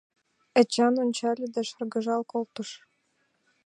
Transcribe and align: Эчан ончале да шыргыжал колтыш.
Эчан 0.59 0.93
ончале 1.03 1.45
да 1.55 1.61
шыргыжал 1.69 2.21
колтыш. 2.31 2.69